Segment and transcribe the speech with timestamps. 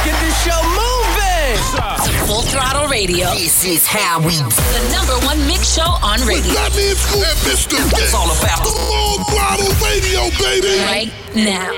[0.00, 1.60] Let's get this show moving.
[1.60, 3.34] It's full Throttle Radio.
[3.34, 6.54] This is how we The number one mix show on radio.
[6.54, 7.76] Let me Scoop and Mr.
[8.00, 10.80] It's all about the Full Throttle Radio, baby.
[10.88, 11.68] Right now.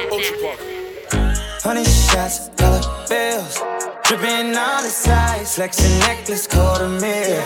[1.65, 3.59] Honey shots, dollar bills.
[4.05, 7.43] Dripping on the sides, flexing necklace, quarter mil.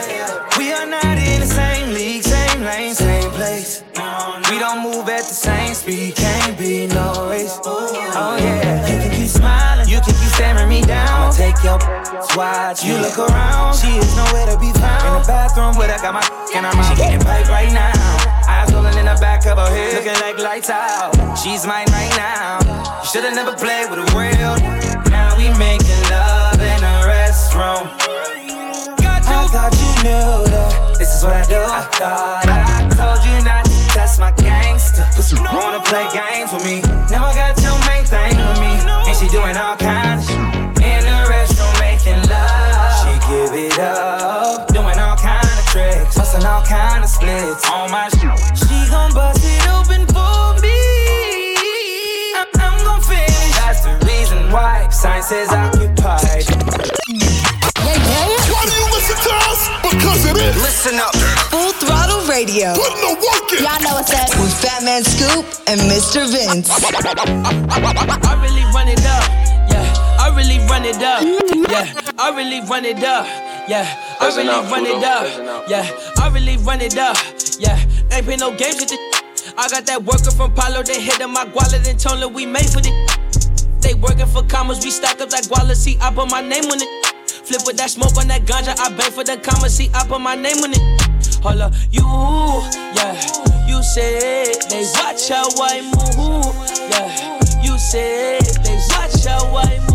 [0.58, 3.82] We are not in the same league, same lane, same place.
[4.50, 7.58] We don't move at the same speed, can't be no race.
[10.36, 11.08] Staring me down.
[11.08, 11.80] I'ma take your
[12.36, 15.08] watch, you look around, she is nowhere to be found.
[15.08, 16.22] In the bathroom where I got my
[16.54, 17.96] and I'm out getting paid right now.
[18.44, 21.16] Eyes rolling in the back of her head, looking like lights out.
[21.40, 22.60] She's mine right now.
[23.00, 24.54] You should've never played with a real.
[25.08, 27.88] Now we making love in a restroom.
[29.26, 31.56] I thought you knew that this is what I do.
[31.56, 35.04] I thought I told you not to test my gangster.
[35.52, 36.80] Wanna play games with me?
[37.10, 38.72] Now I got your main thing with me,
[39.08, 40.15] and she doing all kinds
[43.76, 48.22] it up, doing all kind of tricks, busting all kind of splits on my shit.
[48.56, 50.72] She gon' bust it open for me.
[52.36, 53.52] I'm, I'm gon' finish.
[53.60, 56.44] That's the reason why sign says occupied.
[57.76, 59.60] Why do you listen to us?
[59.84, 60.56] Because it is.
[60.56, 61.14] Listen up.
[61.52, 62.72] Full Throttle Radio.
[62.74, 63.64] Put in the work in.
[63.64, 64.30] Y'all know what's up.
[64.40, 66.24] With Fat Man Scoop and Mr.
[66.30, 66.70] Vince.
[66.72, 69.24] I really run it up.
[69.68, 69.84] Yeah,
[70.18, 71.22] I really run it up.
[71.68, 73.26] Yeah, I really run it up.
[73.68, 73.82] Yeah,
[74.20, 75.68] I really run it up.
[75.68, 75.90] Yeah,
[76.22, 77.16] I really run it up.
[77.58, 77.76] Yeah,
[78.12, 79.00] ain't play no games with it.
[79.58, 82.46] I got that worker from Palo, they hit on my guala, then told her we
[82.46, 82.94] made for it.
[83.82, 86.78] They working for commas, we stack up that guala, see, I put my name on
[86.78, 86.88] it.
[87.26, 90.20] Flip with that smoke on that ganja, I bang for the commas, see, I put
[90.20, 90.82] my name on it.
[91.42, 92.06] Hold up, you,
[92.94, 93.18] yeah,
[93.66, 96.54] you said they watch how I move,
[96.90, 97.42] yeah.
[97.62, 99.85] You said they watch how I move,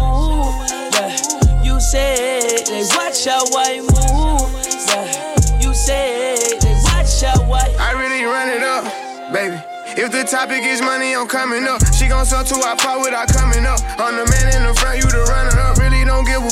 [1.92, 4.48] said they watch how I move,
[4.88, 5.60] yeah.
[5.60, 7.68] You said they watch how I.
[7.84, 8.88] I really run it up,
[9.34, 9.60] baby.
[10.00, 11.84] If the topic is money, I'm coming up.
[11.94, 13.82] She gon' sell to our pot without coming up.
[14.00, 15.76] I'm the man in the front, you the runner up.
[15.80, 16.52] Really don't give a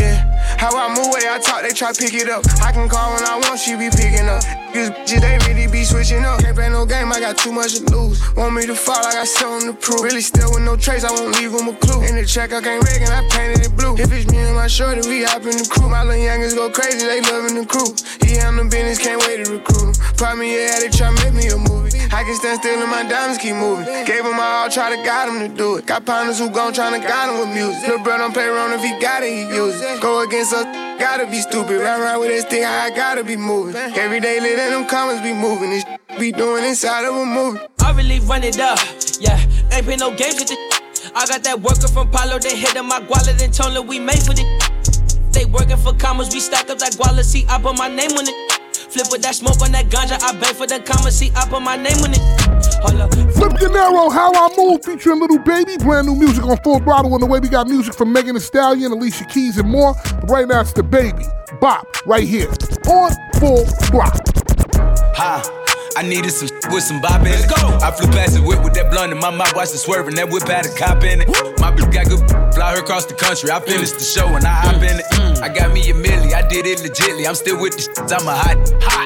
[0.00, 0.24] yeah.
[0.56, 2.48] How I move, way I talk, they try pick it up.
[2.64, 4.63] I can call when I want, she be picking up.
[4.74, 6.40] These bitches, they really be switching up.
[6.40, 8.18] Can't play no game, I got too much to lose.
[8.34, 10.02] Want me to fall, I got something to prove.
[10.02, 12.02] Really still with no trace, I won't leave them a clue.
[12.02, 13.94] In the check, I can't rig and I painted it blue.
[13.94, 15.88] If it's me and my shorty, we hop in the crew.
[15.88, 17.86] My little youngers go crazy, they loving the crew.
[18.26, 19.94] He on the business, can't wait to recruit him.
[20.34, 21.94] Me, yeah, they try make me a movie.
[22.10, 23.86] I can stand still and my diamonds keep moving.
[24.06, 25.86] Gave him my all, try to guide him to do it.
[25.86, 27.86] Got partners who gon' tryna guide him with music.
[27.86, 30.00] Lil' bro don't play around if he got it, he use it.
[30.00, 30.64] Go against us,
[30.98, 31.78] gotta be stupid.
[31.78, 33.76] Run around with this thing, I gotta be moving.
[33.76, 35.70] Every day, let them comments be moving.
[35.70, 35.84] This
[36.18, 37.60] be doing inside of a movie.
[37.84, 38.78] I really run it up.
[39.20, 39.38] Yeah,
[39.72, 40.58] ain't play no games with it.
[41.14, 43.98] I got that worker from Palo, they hit on my guala, then told her we
[44.00, 44.48] made for it.
[45.32, 48.24] They working for commas, we stack up that guala, see, I put my name on
[48.26, 48.52] it.
[48.72, 51.60] Flip with that smoke on that ganja, I bang for the commas, see, I put
[51.60, 52.22] my name on it.
[52.80, 53.12] Hold up.
[53.12, 55.76] Flip De Niro, How I Move, featuring Lil Baby.
[55.78, 57.12] Brand new music on Full Throttle.
[57.12, 59.94] On the way, we got music from Megan Thee Stallion, Alicia Keys, and more.
[60.20, 61.24] But right now, it's the baby.
[61.60, 62.50] Bop, right here.
[62.88, 63.10] On
[63.40, 64.43] Full Throttle.
[65.16, 65.42] Ha.
[65.96, 67.40] I needed some with some bop in it.
[67.40, 67.78] Let's go.
[67.82, 70.14] I flew past the whip with that blunt in my mouth, watched it swerving.
[70.16, 71.28] That whip had a cop in it.
[71.58, 72.22] My bitch got good,
[72.54, 73.50] fly her across the country.
[73.50, 73.66] I mm.
[73.66, 75.06] finished the show and I hop in it.
[75.16, 75.42] Mm.
[75.42, 77.26] I got me a milli, I did it legitly.
[77.26, 78.56] I'm still with the shit, I'm a hot.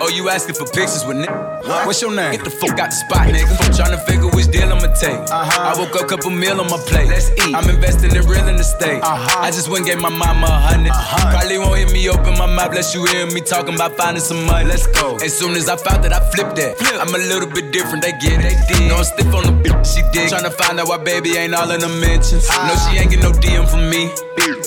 [0.02, 1.86] Oh, you asking for pictures with nigga?
[1.86, 2.32] What's your name?
[2.32, 3.50] Get the fuck out the spot, nigga.
[3.74, 5.18] Tryna figure which deal I'ma take.
[5.30, 5.74] Uh-huh.
[5.74, 7.08] I woke up, a couple meal on my plate.
[7.08, 7.54] Let's eat.
[7.54, 9.02] I'm investing in real estate.
[9.02, 9.40] Uh-huh.
[9.40, 10.92] I just went and gave my mama a hundred.
[10.92, 14.44] Probably won't hear me open my mouth, bless you hear me talking about finding some
[14.46, 14.68] money.
[14.68, 15.16] Let's go.
[15.16, 16.76] As soon as I found that, I flipped that.
[17.00, 18.54] I'm a little bit different, they get it.
[18.88, 20.30] No, I'm stiff on the bitch, she did.
[20.30, 22.48] Tryna find out why baby ain't all in the mentions.
[22.48, 24.10] No, she ain't get no DM from me.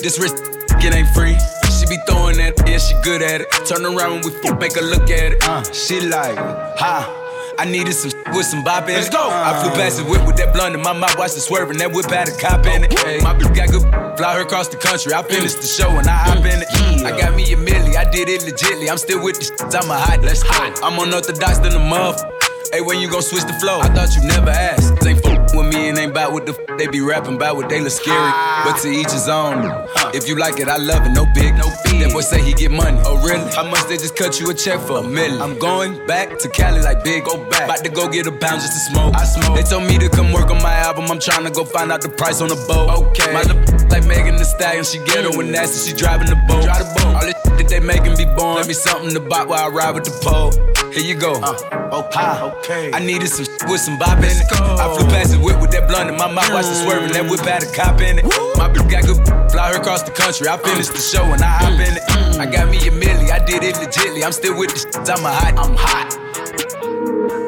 [0.02, 0.36] This wrist,
[0.82, 1.36] it ain't free.
[1.78, 3.50] She be throwing that, yeah, she good at it.
[3.66, 5.48] Turn around when we fuck, make her look at it.
[5.48, 6.36] Uh, she like,
[6.78, 7.18] ha.
[7.58, 9.12] I needed some with some bop in Let's it.
[9.12, 9.28] go.
[9.28, 11.76] I flew past the whip with that blunt in my mouth, watched it swerving.
[11.78, 12.98] That whip had a cop in it.
[12.98, 13.82] Hey, my bitch got good,
[14.16, 15.12] fly her across the country.
[15.12, 17.04] I finished the show and I hop in it.
[17.04, 18.88] I got me a milli, I did it legitly.
[18.90, 20.22] I'm still with the shit, I'm a hot.
[20.22, 20.80] Let's hot.
[20.82, 22.22] I'm unorthodox than a muff.
[22.72, 23.80] Hey, when you gon' switch the flow?
[23.80, 25.02] I thought you never asked.
[25.54, 27.92] With me and ain't bout what the f- they be rapping about what they look
[27.92, 28.32] scary.
[28.64, 29.64] But to each his own.
[30.14, 31.10] If you like it, I love it.
[31.10, 32.00] No big, no big.
[32.02, 32.98] That boy say he get money.
[33.04, 33.48] Oh really?
[33.54, 34.98] How much they just cut you a check for?
[34.98, 35.40] A million.
[35.40, 37.24] I'm going back to Cali like big.
[37.24, 37.64] Go back.
[37.64, 39.14] About to go get a pound just to smoke.
[39.14, 39.56] I smoke.
[39.56, 41.10] They told me to come work on my album.
[41.10, 42.90] I'm trying to go find out the price on the boat.
[43.12, 43.32] Okay.
[43.32, 46.64] My little like Megan Thee stallion, she ghetto and nasty, she driving the boat.
[46.64, 47.14] Drive the boat.
[47.14, 48.56] All this shit that they making be born.
[48.56, 50.52] Let me something to buy while I ride with the pole.
[50.92, 51.40] Here you go.
[51.40, 52.92] Uh, okay, okay.
[52.92, 54.44] I needed some with some bop in it.
[54.52, 57.12] I flew past the whip with that blunt in my mouth, watched it swerving.
[57.12, 58.24] That whip had a cop in it.
[58.56, 59.18] My bitch got good,
[59.50, 60.48] fly her across the country.
[60.48, 62.04] I finished the show and I hop in it.
[62.38, 64.24] I got me a milli, I did it legitly.
[64.24, 67.41] I'm still with the shit, I'm a hot, I'm hot.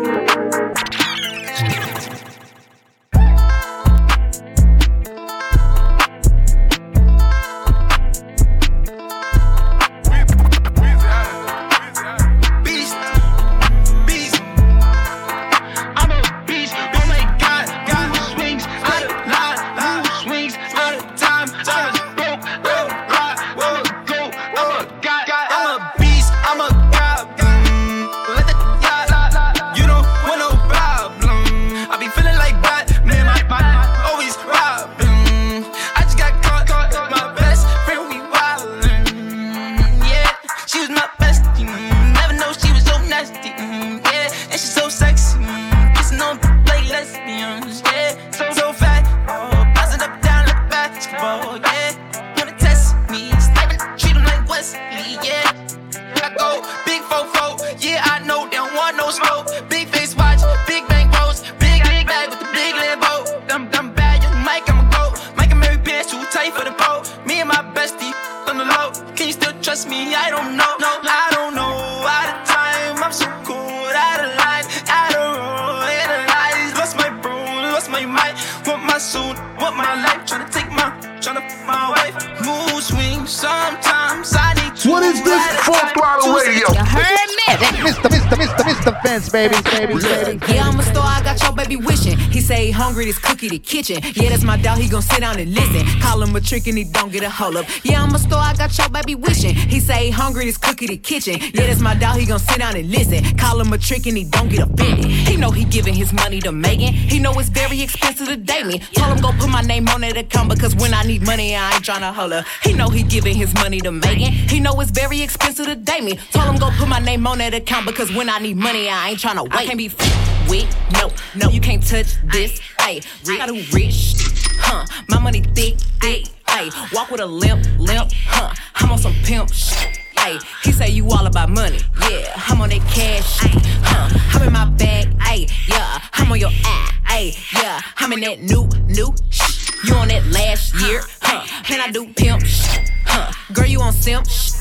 [88.84, 90.52] esta baby, baby, baby.
[90.52, 92.16] Yeah, I'm a star, I got your baby wishing.
[92.18, 94.00] He say he hungry, this cookie the kitchen.
[94.14, 95.84] Yeah, that's my doubt, he gon' sit down and listen.
[96.00, 97.66] Call him a trick and he don't get a hold up.
[97.84, 99.54] Yeah, I'm a star, I got your baby wishing.
[99.54, 101.38] He say he hungry, this cookie the kitchen.
[101.40, 103.22] Yeah, that's my doubt, he gon' sit down and listen.
[103.36, 105.06] Call him a trick and he don't get offended.
[105.06, 106.92] He know he giving his money to Megan.
[106.92, 108.78] He know it's very expensive to date me.
[108.94, 111.74] Told him go put my name on that account because when I need money, I
[111.74, 112.44] ain't tryna holler.
[112.62, 114.32] He know he giving his money to Megan.
[114.32, 116.16] He know it's very expensive to date me.
[116.32, 118.93] Told him go put my name on that account because when I need money, I
[119.02, 119.52] ain't tryna wait.
[119.54, 122.60] I can't be f- with, no, no, you can't touch this.
[122.80, 124.14] Hey, I got a rich,
[124.58, 124.86] huh?
[125.08, 126.26] My money thick, thick.
[126.48, 128.54] Hey, walk with a limp, limp, huh?
[128.76, 129.98] I'm on some pimp shit.
[130.16, 131.78] Ay, he say you all about money.
[132.08, 133.44] Yeah, I'm on that cash.
[133.44, 133.50] Ay,
[133.82, 134.38] huh?
[134.38, 135.08] I'm in my bag.
[135.20, 136.92] Ay, yeah, I'm on your ass.
[137.06, 139.14] Ay, yeah, I'm in that new, new.
[139.30, 139.70] Shh.
[139.84, 141.02] You on that last year?
[141.20, 141.46] Huh?
[141.72, 142.44] And I do pimp.
[142.44, 142.78] Shh.
[143.04, 143.32] Huh?
[143.52, 144.26] Girl, you on simp.
[144.28, 144.53] Shh.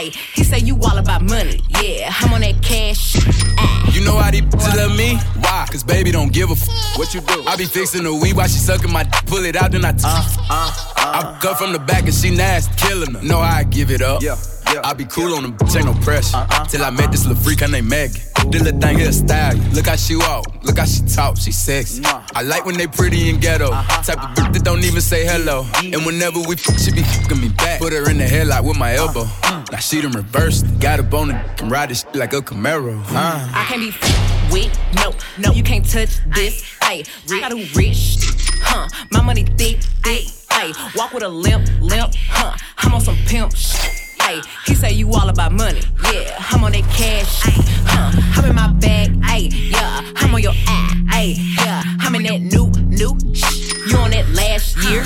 [0.00, 1.60] Ay, he say you all about money.
[1.82, 3.16] Yeah, I'm on that cash.
[3.58, 3.90] Ay.
[3.92, 5.16] You know how these bitches love me?
[5.42, 5.66] Why?
[5.70, 6.66] Cause baby don't give a f.
[6.96, 7.44] What you do?
[7.46, 9.92] I be fixing the weed while she sucking my d- pull it out, then I
[9.92, 13.22] t- uh, uh, uh, I cut from the back and she nasty, killing her.
[13.22, 14.22] Know how I give it up.
[14.22, 14.36] Yeah.
[14.72, 14.80] Yeah.
[14.84, 16.36] I be cool on them, take no pressure.
[16.36, 16.64] Uh-uh.
[16.66, 18.10] Till I met this little freak, her name Meg.
[18.50, 19.56] This little thing here style.
[19.72, 22.02] Look how she walk, look how she talk, she sexy.
[22.04, 23.70] I like when they pretty and ghetto.
[23.70, 24.02] Uh-huh.
[24.02, 25.66] Type of bitch that don't even say hello.
[25.82, 27.80] And whenever we fuck, she be fucking me back.
[27.80, 29.22] Put her in the headlock with my elbow.
[29.22, 29.64] Uh-huh.
[29.72, 30.66] Now she done reversed.
[30.80, 33.02] Got a bone and ride this like a Camaro.
[33.08, 33.48] Uh.
[33.54, 36.62] I can't be f- with, no, no, you can't touch this.
[36.82, 38.18] Hey, I got a rich,
[38.62, 38.88] huh?
[39.10, 40.26] My money thick, thick.
[40.50, 42.56] Hey, walk with a limp, limp, huh?
[42.78, 44.09] I'm on some pimp shit.
[44.30, 45.80] Ay, he say you all about money.
[46.04, 47.42] Yeah, I'm on that cash.
[47.46, 47.54] Ay,
[47.84, 49.10] huh, I'm in my bag.
[49.24, 50.94] Ay, yeah, I'm on your ass.
[51.08, 53.18] Ay, yeah, I'm in that new, new.
[53.34, 55.02] Shh, you on that last year.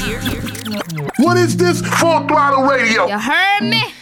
[1.16, 1.80] What is this?
[1.80, 3.06] Full throttle radio.
[3.06, 3.94] You heard me?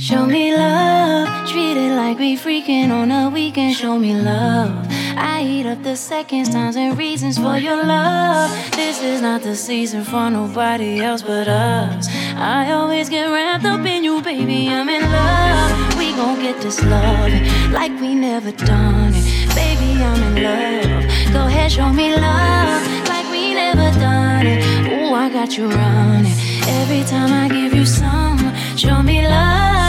[0.00, 3.76] Show me love, treat it like we freaking on a weekend.
[3.76, 4.70] Show me love.
[5.14, 8.50] I eat up the seconds, times, and reasons for your love.
[8.72, 12.08] This is not the season for nobody else but us.
[12.34, 14.70] I always get wrapped up in you, baby.
[14.70, 15.98] I'm in love.
[15.98, 19.54] We gon' get this love like we never done it.
[19.54, 21.34] Baby, I'm in love.
[21.34, 24.64] Go ahead, show me love like we never done it.
[24.88, 26.32] Ooh, I got you running.
[26.80, 28.38] Every time I give you some,
[28.78, 29.30] show me love.
[29.30, 29.79] Love.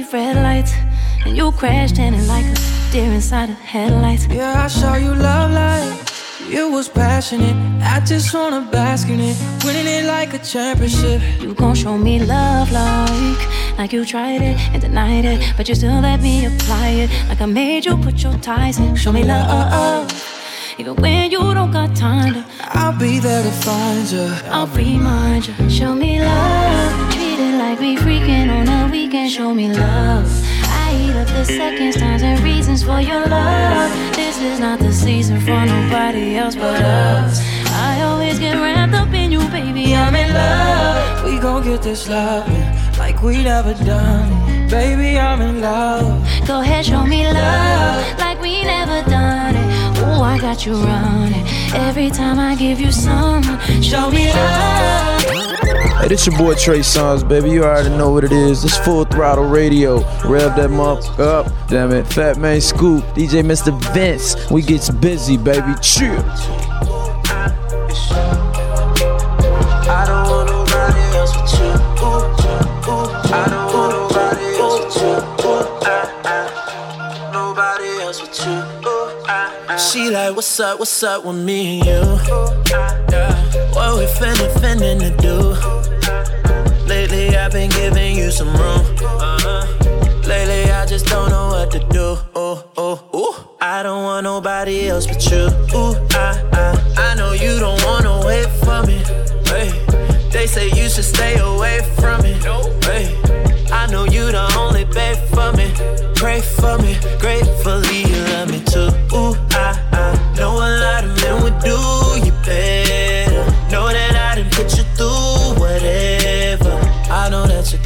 [0.00, 0.72] You'll red lights
[1.24, 4.26] and you crash it like a deer inside of headlights.
[4.26, 6.10] Yeah, I saw you love like
[6.48, 7.54] you was passionate.
[7.82, 11.20] I just wanna bask in it, winning it like a championship.
[11.40, 15.74] You gon' show me love like, like you tried it and denied it, but you
[15.74, 17.10] still let me apply it.
[17.28, 18.96] Like I made you put your ties in.
[18.96, 20.10] Show me love,
[20.78, 22.44] even when you don't got time to.
[22.60, 24.26] I'll be there to find you.
[24.46, 25.70] I'll remind you.
[25.70, 27.19] Show me love,
[27.70, 29.30] like we freaking on a weekend.
[29.30, 30.28] Show me love.
[30.64, 33.90] I eat up the seconds, times, and reasons for your love.
[34.16, 37.38] This is not the season for nobody else but us.
[37.68, 39.94] I always get wrapped up in you, baby.
[39.94, 41.24] I'm in love.
[41.24, 42.48] We gon' get this love
[42.98, 44.28] like we never done.
[44.68, 46.26] Baby, I'm in love.
[46.48, 48.79] Go ahead, show me love like we never done
[50.20, 51.46] Ooh, I got you running.
[51.72, 53.42] Every time I give you some,
[53.80, 55.22] show me love.
[55.98, 57.50] Hey, this your boy Trey Songz, baby.
[57.50, 58.62] You already know what it is.
[58.62, 60.00] This full throttle radio.
[60.28, 61.68] Rev that motherfucker up.
[61.68, 62.06] Damn it.
[62.06, 63.02] Fat Man Scoop.
[63.14, 63.72] DJ Mr.
[63.94, 64.36] Vince.
[64.50, 65.72] We gets busy, baby.
[65.80, 66.22] Chill.
[79.90, 82.00] She like, what's up, what's up with me and you?
[83.74, 85.50] What we finna, finna do?
[86.86, 88.86] Lately I've been giving you some room.
[89.02, 89.66] Uh-huh.
[90.28, 92.16] Lately I just don't know what to do.
[92.36, 93.56] Oh, oh, ooh.
[93.60, 95.48] I don't want nobody else but you.
[95.74, 98.98] Ooh, I, I, I know you don't wanna wait for me.
[99.50, 99.72] Hey,
[100.30, 102.34] they say you should stay away from me.
[102.84, 103.20] Hey,
[103.72, 105.72] I know you the only babe for me.
[106.14, 108.49] Pray for me, gratefully you love me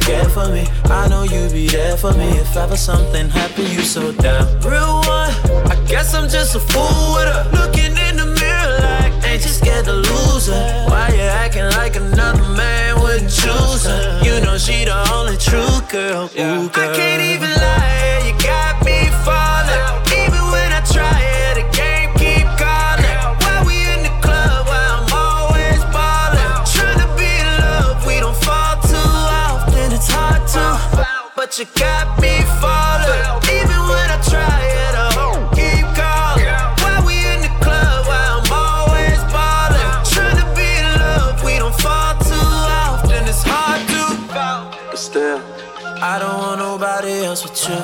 [0.05, 0.63] care for me.
[0.85, 2.29] I know you be there for me.
[2.37, 4.45] If ever something happened, you so down.
[4.61, 5.33] Real one,
[5.73, 7.43] I guess I'm just a fool with her.
[7.59, 10.85] Looking in the mirror like, ain't you scared to lose her?
[10.89, 14.21] Why you acting like another man would choose her?
[14.23, 16.25] You know she the only true girl.
[16.25, 16.89] Ooh, girl.
[16.91, 18.84] I can't even lie, you got me
[31.55, 33.23] but you got me falling.
[33.55, 35.09] Even when I try it, I
[35.55, 36.45] keep calling.
[36.81, 38.07] Why we in the club?
[38.07, 40.03] Why I'm always ballin'?
[40.11, 43.27] Tryna be in love, we don't fall too often.
[43.27, 45.41] It's hard to, but still,
[46.01, 47.81] I don't want nobody else with you.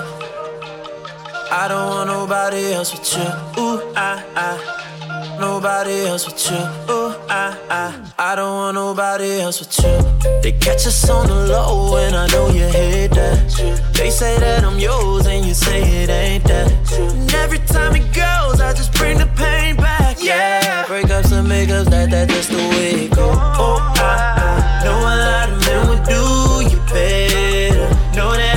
[1.52, 3.62] I don't want nobody else with you.
[3.62, 5.38] Ooh, I, I.
[5.40, 6.94] Nobody else with you.
[6.94, 8.32] Ooh, I, I.
[8.32, 10.42] I don't want nobody else with you.
[10.42, 13.94] They catch us on the low, and I know you hate that.
[13.94, 16.70] They say that I'm yours, and you say it ain't that.
[17.00, 20.18] And every time it goes, I just bring the pain back.
[20.20, 23.30] Yeah, breakups and makeups, that, that, that's the way it go.
[23.32, 24.84] Oh, I, I.
[24.84, 27.88] Know a lot of men would do you better.
[28.14, 28.51] Know that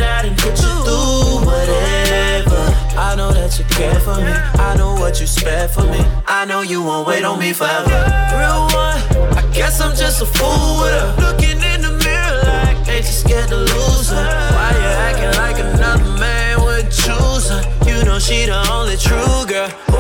[3.55, 4.33] that you care for me.
[4.63, 6.01] I know what you spare for me.
[6.27, 7.89] I know you won't wait on me forever.
[8.35, 8.99] Real one,
[9.37, 11.15] I guess I'm just a fool with her.
[11.21, 14.27] Looking in the mirror like, ain't you scared to lose her?
[14.55, 17.63] Why you acting like another man would choose her?
[17.87, 19.69] You know she the only true girl.
[19.69, 19.94] Girl.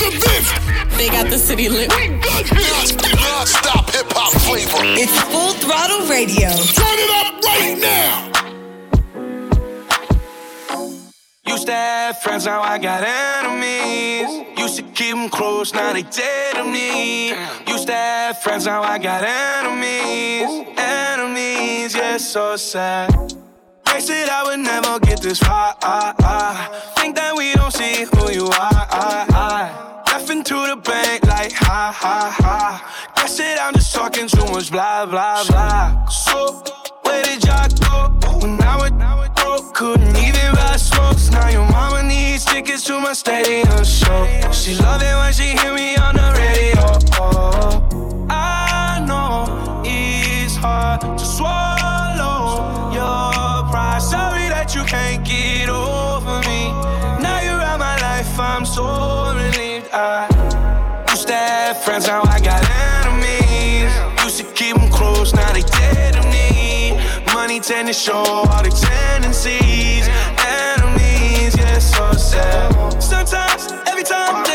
[0.00, 0.16] Mr.
[0.24, 0.48] Vince.
[0.96, 1.88] They got the city lit.
[1.90, 4.82] Non-stop hip hop flavor.
[4.96, 6.48] It's Full Throttle Radio.
[6.48, 8.26] Turn it up right now.
[11.46, 14.46] Used to have friends, now I got enemies.
[14.58, 17.34] Used to keep them close, now they dead to me.
[17.66, 20.48] Used to have friends, now I got enemies.
[20.78, 23.10] Enemies, yeah, so sad.
[24.00, 25.74] They said I would never get this far.
[26.96, 28.86] Think that we don't see who you are.
[30.08, 33.12] Laughing to the bank like ha ha ha.
[33.16, 36.06] Guess that I'm just talking too much blah blah blah.
[36.06, 36.62] So
[37.02, 39.74] where did y'all go when I was broke?
[39.74, 41.28] Couldn't even buy smokes.
[41.30, 44.24] Now your mama needs tickets to my stadium show.
[44.50, 46.88] She love it when she hear me on the radio.
[48.30, 51.02] I know it's hard
[54.90, 56.66] can't get over me.
[57.22, 59.88] Now you're out my life, I'm so relieved.
[59.92, 60.26] I
[61.10, 62.60] used to have friends, now I got
[62.98, 63.92] enemies.
[64.24, 66.98] Used to keep them close, now they dead to me.
[67.32, 70.08] Money tend to show all the tendencies.
[70.64, 73.00] Enemies, yeah, so sad.
[73.00, 74.49] Sometimes, every time.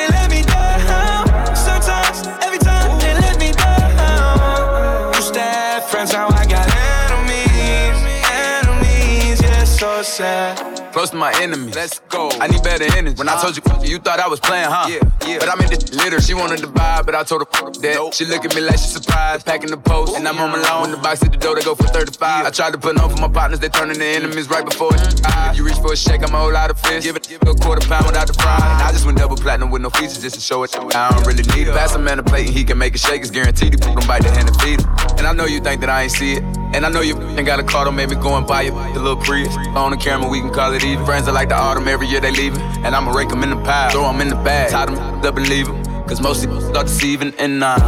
[10.95, 11.75] Close to my enemies.
[11.75, 12.29] Let's go.
[12.39, 13.17] I need better energy.
[13.17, 14.87] When I told you, you thought I was playing, huh?
[14.87, 15.39] Yeah, yeah.
[15.39, 16.21] But I'm in this litter.
[16.21, 17.95] She wanted to buy, but I told her fuck that.
[17.95, 18.13] Nope.
[18.13, 20.15] She look at me like she surprised, packing the post.
[20.15, 20.91] And I'm on my lawn.
[20.91, 22.45] The box at the door, they go for 35.
[22.45, 25.01] I tried to put on for my partners, they turning to enemies right before it.
[25.01, 25.51] Mm-hmm.
[25.51, 27.03] If you reach for a shake, I'm a whole lot of fish.
[27.03, 28.55] Give it, give it a quarter pound without the fry.
[28.55, 30.73] And I just went double platinum with no features just to show it.
[30.79, 31.75] I don't really need it.
[31.75, 33.19] Pass a man a plate and he can make it shake.
[33.19, 33.83] It's guaranteed.
[33.83, 34.87] He him bite the hand and feed him.
[35.17, 36.64] And I know you think that I ain't see it.
[36.75, 38.72] And I know you ain't got a car, don't maybe go and buy it.
[38.94, 39.55] The little Prius.
[39.77, 41.05] On the camera, we can call it even.
[41.05, 42.62] Friends are like the autumn, every year they leaving.
[42.84, 45.38] And I'ma rake them in the pile, throw them in the bag, tie them up
[45.38, 45.82] and leave them.
[46.05, 47.79] Cause most people start deceiving and nah.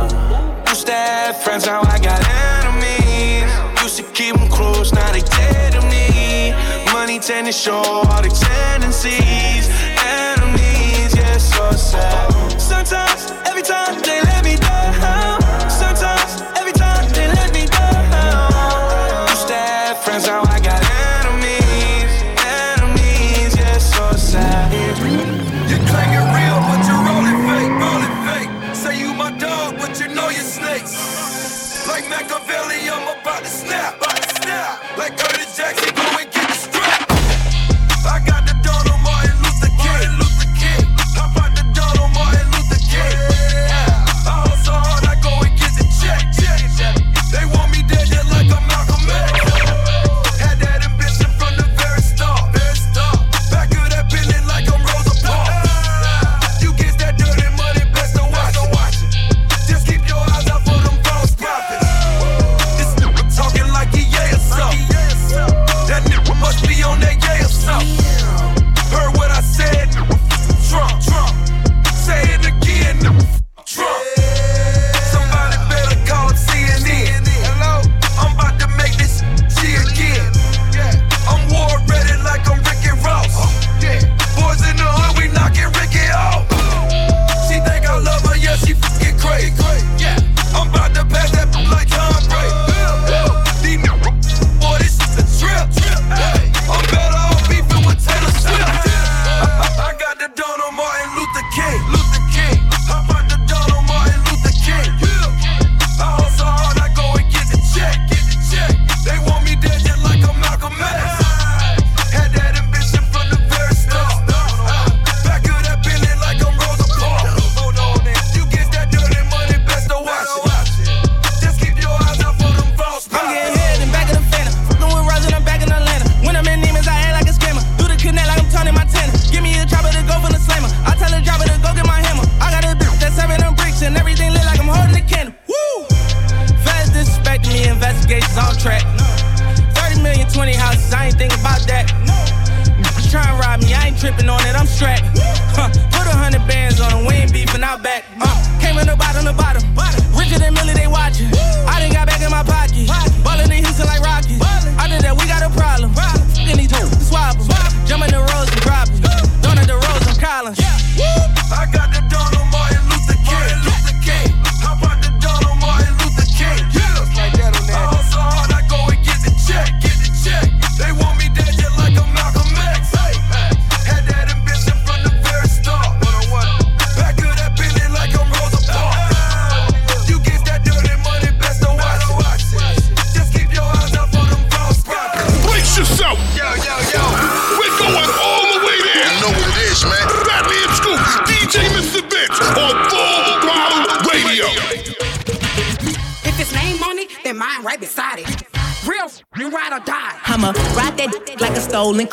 [0.70, 2.24] Used to have friends, now I got
[2.64, 3.84] enemies.
[3.84, 6.54] Used to keep them close, now they dead to me.
[6.94, 9.68] Money tend to show all the tendencies.
[10.00, 12.58] Enemies, yeah, so sad.
[12.58, 15.17] Sometimes, every time they let me down.
[33.38, 34.98] About to snap, about to snap.
[34.98, 35.97] Like Curtis Jackson,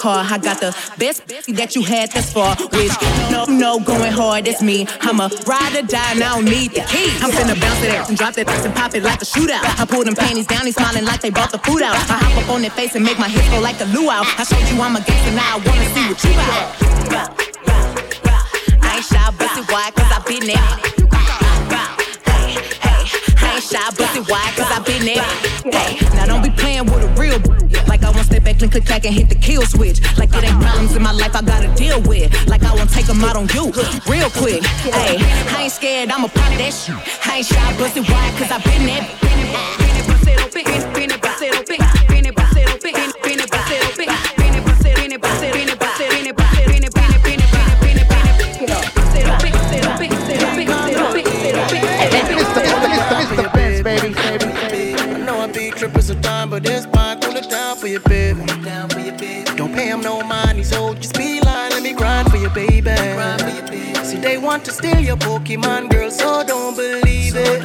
[0.05, 0.21] car.
[0.21, 1.25] I got the best
[1.57, 2.53] that you had thus far.
[2.77, 2.93] Which
[3.33, 4.87] no, no, going hard, it's me.
[5.01, 7.09] I'ma ride or die, and I don't need the key.
[7.25, 9.65] I'm finna bounce it out and drop that ass and pop it like a shootout.
[9.81, 11.97] I pull them panties down, he's smiling like they brought the food out.
[11.97, 14.29] I hop up on their face and make my hips go like a luau.
[14.41, 17.33] I showed you I'm a gangster, now I wanna see what you got.
[18.85, 19.25] I ain't shy,
[19.73, 21.14] why, cause I been there.
[23.75, 25.23] Shy, it why, cause I been there.
[25.67, 27.39] Hey, now don't be playing with a real
[27.89, 30.01] like I won't step back and click back and hit the kill switch.
[30.17, 32.31] Like it ain't problems in my life I gotta deal with.
[32.47, 33.73] Like I won't take them out on you
[34.07, 34.63] real quick.
[34.65, 35.17] Hey,
[35.55, 36.97] I ain't scared, I'ma pop that shit.
[37.27, 39.84] I ain't shy, it why, cause I been there.
[57.99, 58.63] Down you, baby.
[58.63, 59.57] Down for you, baby.
[59.57, 61.73] Don't pay him no money, so just be lying.
[61.73, 62.95] Let me grind for you, baby.
[64.05, 67.63] See, they want to steal your Pokemon, girl, so don't believe it.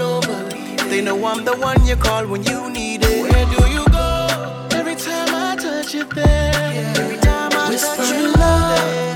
[0.89, 3.31] They know I'm the one you call when you need it.
[3.31, 4.67] Where do you go?
[4.71, 6.93] Every time I touch you there.
[6.97, 9.08] Every time I touch you, love.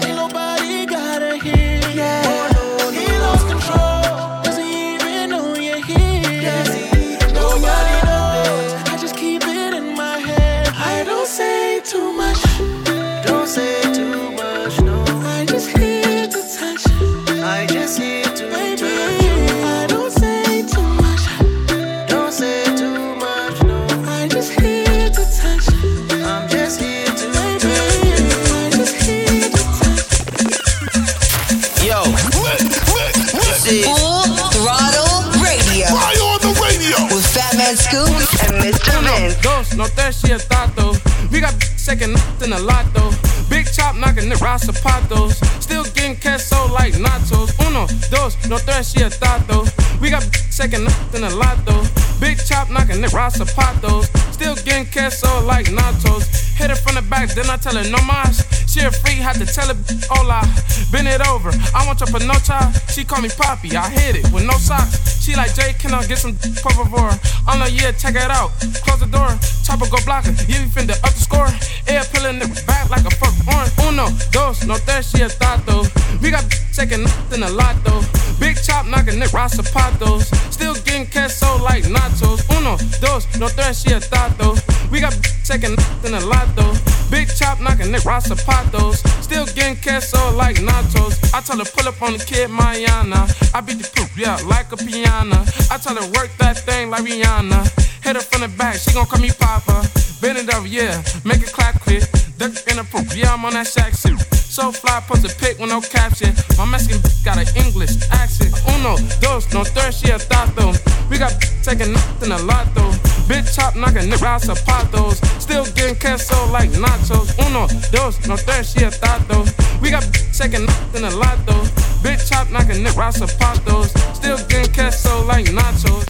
[41.93, 43.11] Second nothing a lot though.
[43.49, 45.33] Big chop knocking the raw zapatos.
[45.61, 47.53] Still getting queso like nachos.
[47.67, 49.65] Uno, dos, no tres, she a tato.
[50.01, 51.81] We got second nothing a lot though.
[52.21, 54.05] Big chop knocking the raw zapatos.
[54.31, 56.29] Still getting queso like nachos.
[56.53, 58.45] Hit her from the back, then I tell her no mas.
[58.69, 59.77] She a freak, had to tell her
[60.13, 60.45] hola.
[60.91, 62.69] Bend it over, I want your panocha.
[62.93, 65.25] She call me Poppy, I hit it with no socks.
[65.25, 67.09] She like Jay, can I get some por?
[67.47, 68.53] I'm like, yeah, check it out.
[68.85, 69.33] Close the door,
[69.65, 70.37] chopper go block her.
[70.45, 71.49] Yeah, we finna up the score.
[71.89, 73.73] Air pillin' the back like a fuck orange.
[73.81, 75.81] Uno, dos, no tres, she a tato.
[76.21, 78.05] We got second nothing a lot though.
[78.39, 80.29] Big chop knocking the raw zapatos.
[80.53, 82.45] Still getting queso like nachos.
[82.55, 84.53] Uno, dos, no tres, she a tato.
[84.91, 86.75] We got second nothing a lot though.
[87.09, 89.01] Big chop knocking the raw zapatos.
[89.23, 91.17] Still getting queso like nachos.
[91.33, 93.25] I tell her pull up on the kid Mayana.
[93.55, 95.41] I beat the poop, yeah, like a piano.
[95.71, 97.61] I tell her work that thing like Rihanna.
[98.03, 99.89] Hit her from the back, she gon' call me Papa.
[100.21, 102.03] Bend it over, yeah, make it clap quick.
[102.37, 104.21] Duck in the poop, yeah, I'm on that shack suit.
[104.53, 106.31] So fly, post a pic with no caption.
[106.59, 108.53] My Mexican got an English accent.
[108.69, 110.73] Uno, dos, no tres, she a tato.
[111.09, 113.12] We got taking nothing a lot though.
[113.27, 115.23] Big chop knocking the raw zapatos.
[115.39, 117.31] Still getting queso like nachos.
[117.47, 119.45] Uno, dos, no tres, she a tato.
[119.81, 121.63] We got taking nothing a lot though.
[122.03, 123.95] Big chop knocking the raw zapatos.
[124.15, 126.03] Still getting queso like nachos.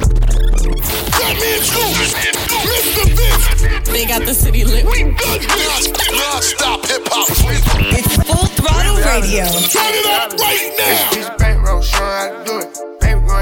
[1.14, 2.34] Fat Man Scoop, Mr.
[3.16, 3.90] Vince.
[3.90, 4.86] They got the city lit.
[4.86, 7.30] We good non-stop hip hop.
[7.94, 9.46] It's Full Throttle Radio.
[9.70, 11.10] Turn it up right now.
[11.12, 12.93] This bitch bankroll showing how to do it.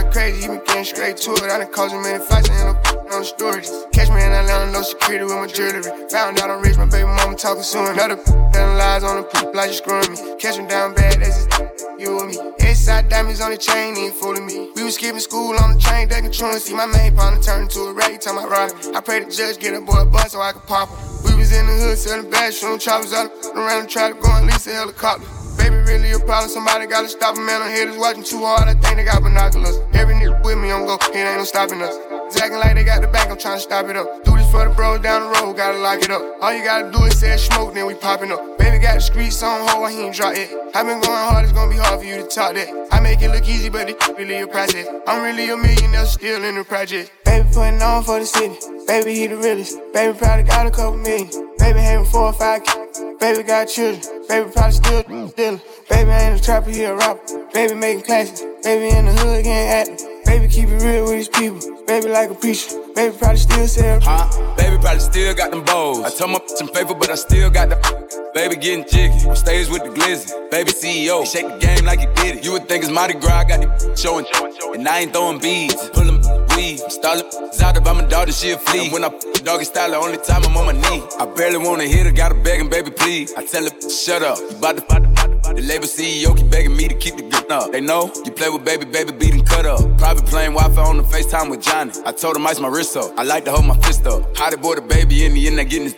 [0.02, 1.44] Going crazy, he been getting straight to it.
[1.44, 3.70] I done caused him many fights, I end up on the stories.
[3.94, 5.84] Catch me in Atlanta, no security with my jewelry.
[6.10, 7.86] Found out I'm rich, my baby mama talking soon.
[7.86, 8.16] Another
[8.54, 10.18] telling lies on the poop like you screwing me.
[10.40, 12.38] Catch him down bad, that's just you and me.
[12.66, 14.72] Inside diamonds on the chain, ain't fooling me.
[14.76, 17.82] We was skipping school on the train, they can see my main partner turn into
[17.82, 18.74] a rag, time I ride.
[18.96, 20.98] I pray the judge get a boy a bus so I can pop him.
[21.26, 24.32] We was in the hood selling bags, shooting choppers out around and try to go
[24.34, 25.41] and lease a helicopter.
[25.58, 26.50] Baby, really a problem.
[26.50, 27.62] Somebody gotta stop him, man.
[27.62, 28.68] I'm haters watching too hard.
[28.68, 29.78] I think they got binoculars.
[29.94, 30.96] Every nigga with me, I'm go.
[30.96, 32.21] It ain't no stopping us.
[32.32, 33.30] It's acting like they got the back.
[33.30, 34.24] I'm trying to stop it up.
[34.24, 35.58] Do this for the bros down the road.
[35.58, 36.22] Gotta lock it up.
[36.40, 38.58] All you gotta do is say smoke, then we popping up.
[38.58, 39.92] Baby got the streets on hold.
[39.92, 40.48] He ain't drop it.
[40.74, 41.44] I been going hard.
[41.44, 42.88] It's gonna be hard for you to talk that.
[42.90, 44.88] I make it look easy, but it really a process.
[45.06, 47.12] I'm really a millionaire, still in the project.
[47.26, 48.56] Baby putting on for the city.
[48.88, 49.78] Baby, he the realest.
[49.92, 51.28] Baby probably got a couple million.
[51.60, 53.04] Baby having four or five kids.
[53.20, 54.00] Baby got children.
[54.30, 55.62] Baby probably still stealing.
[55.90, 57.46] Baby ain't a trapper, he a rapper.
[57.54, 58.42] Baby making classics.
[58.64, 60.11] Baby in the hood getting active.
[60.26, 61.60] Baby keep it real with these people.
[61.86, 62.80] Baby like a preacher.
[62.96, 64.00] Baby probably still sell.
[64.02, 64.56] Huh?
[64.56, 66.04] Baby probably still got them bows.
[66.04, 68.32] I told my some faithful, but I still got the.
[68.34, 69.28] Baby getting jiggy.
[69.28, 70.32] On stage with the glizzy.
[70.52, 71.26] Baby CEO.
[71.26, 72.46] Shake the game like he did it.
[72.46, 73.40] You would think it's Mardi Gras.
[73.40, 74.26] I got the showing.
[74.74, 75.90] And I ain't throwing beads.
[75.90, 76.22] Pulling
[76.56, 76.82] weed.
[76.82, 77.26] I'm stalling.
[77.62, 78.86] Out about my daughter, she a flea.
[78.86, 79.10] And when I
[79.44, 81.04] doggy style, the only time I'm on my knee.
[81.20, 82.12] I barely wanna hit her.
[82.12, 83.34] Gotta beg him, baby, please.
[83.36, 84.40] I tell her, shut up.
[84.40, 85.21] You to
[85.56, 87.72] the label CEO keep begging me to keep the gun up.
[87.72, 89.82] They know you play with baby, baby, beating cut up.
[89.98, 91.92] Private plane Wi-Fi on the FaceTime with Johnny.
[92.06, 93.12] I told him ice my wrist up.
[93.18, 94.38] I like to hold my fist up.
[94.38, 95.96] How they boy the baby in the end, they getting his.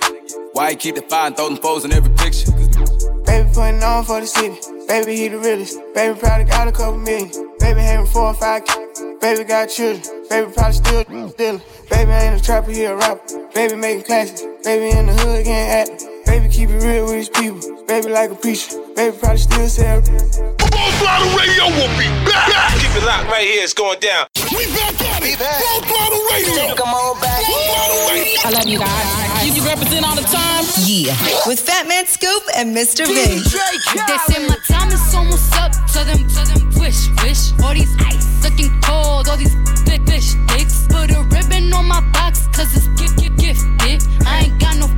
[0.53, 2.51] Why he keep the fire and throw them foes in every picture?
[3.25, 4.59] Baby putting on for the city.
[4.87, 5.79] Baby, he the realest.
[5.93, 7.29] Baby probably got a couple million.
[7.59, 9.01] Baby having four or five kids.
[9.19, 10.27] Baby got children.
[10.29, 11.61] Baby probably still stealing.
[11.89, 13.49] Baby ain't a trapper, he a rapper.
[13.53, 14.43] Baby making classics.
[14.63, 16.12] Baby in the hood getting active.
[16.33, 17.61] Baby keep it real with his people.
[17.85, 18.81] Baby like a preacher.
[18.95, 20.01] Baby probably still sell.
[20.01, 22.73] Full Radio will be back.
[22.81, 23.61] Keep it locked right here.
[23.61, 24.25] It's going down.
[24.49, 25.37] We back at it.
[25.37, 26.73] Full Throttle Radio.
[26.73, 27.37] Come on back.
[28.09, 28.41] Radio.
[28.41, 29.45] I love you guys.
[29.45, 30.65] You, you represent all the time.
[30.81, 31.13] Yeah.
[31.45, 33.05] With Fat Man Scoop and Mr.
[33.05, 33.13] V.
[33.13, 35.69] They say my time is almost up.
[35.93, 37.53] Tell them, tell them, wish, wish.
[37.61, 39.29] All these ice looking cold.
[39.29, 39.53] All these
[39.85, 40.87] big fish dicks.
[40.89, 44.01] Put a ribbon on my box, cause it's gift, gift, gifted.
[44.25, 44.92] I ain't got no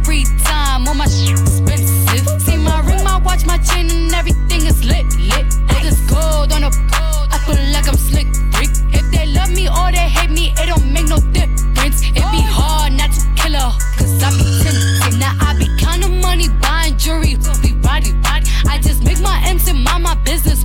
[0.76, 2.42] I'm on my sh- expensive.
[2.42, 5.48] See my ring, my watch, my chain, and everything is lit, lit.
[5.72, 7.28] All this gold on a gold.
[7.32, 8.72] I feel like I'm slick, freak.
[8.92, 12.02] If they love me or they hate me, it don't make no difference.
[12.04, 15.18] It be hard not to kill her, cause I be tempted.
[15.18, 18.52] Now I be counting money, buying jewelry, be body, body.
[18.68, 20.65] I just make my ends and mind my business.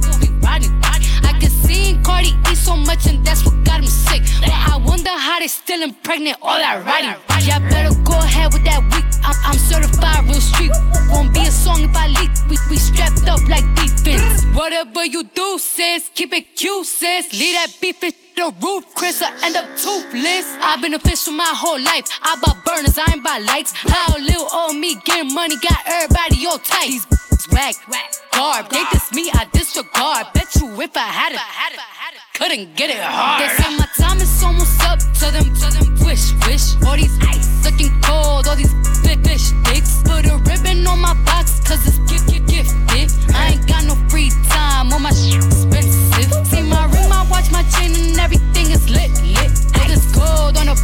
[2.20, 4.22] Cardi eat so much and that's what got him sick.
[4.40, 7.16] But I wonder how they still impregnate all that writing.
[7.48, 9.08] Y'all better go ahead with that week.
[9.24, 10.72] I'm, I'm certified real street.
[11.08, 12.30] Won't be a song if I leak.
[12.50, 14.44] We, we strapped up like defense.
[14.54, 17.32] Whatever you do, sis, keep it cute, sis.
[17.32, 20.46] Leave that beef in the roof, Chris, I end up toothless.
[20.60, 22.04] I've been official my whole life.
[22.22, 23.72] I buy burners, I ain't buy lights.
[23.72, 26.88] How little old me getting money got everybody all tight.
[26.88, 27.06] These
[27.52, 28.68] whack, whack, garb.
[28.68, 30.26] They diss me, I disregard.
[30.34, 31.99] Bet you if I had it
[32.40, 33.42] couldn't get it hard.
[33.42, 34.98] They say my time is almost up.
[35.20, 36.72] To them, to them, wish, wish.
[36.86, 38.72] All these ice looking cold, all these
[39.04, 40.02] fish sticks.
[40.02, 43.34] Put a ribbon on my box, cause it's gift, gift, gifted.
[43.34, 46.32] I ain't got no free time, all my shit expensive.
[46.48, 49.52] See my ring, my watch, my chain, and everything is lit, lit.
[49.76, 50.74] Put this gold on a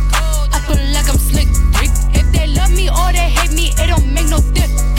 [0.53, 1.49] I feel like I'm slick,
[1.81, 1.91] Rick.
[2.13, 4.96] If they love me or they hate me, it don't make no difference.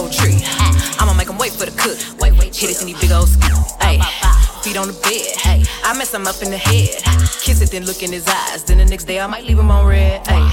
[0.00, 0.40] Big booty, big old tree.
[0.98, 1.98] I'ma make 'em wait for the cook.
[2.20, 3.48] Wait, wait, hit it in these big old ski.
[3.80, 4.00] Hey,
[4.62, 5.36] feet on the bed.
[5.36, 7.02] Hey, I mess him up in the head.
[7.42, 8.64] Kiss it, then look in his eyes.
[8.64, 10.26] Then the next day I might leave him on red.
[10.26, 10.44] Hey,